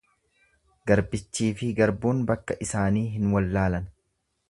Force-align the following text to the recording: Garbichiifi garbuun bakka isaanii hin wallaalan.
Garbichiifi 0.91 1.71
garbuun 1.81 2.25
bakka 2.33 2.59
isaanii 2.67 3.07
hin 3.19 3.33
wallaalan. 3.37 3.91